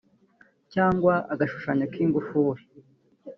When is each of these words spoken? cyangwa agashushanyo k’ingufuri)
cyangwa 0.73 1.13
agashushanyo 1.33 1.85
k’ingufuri) 1.93 2.61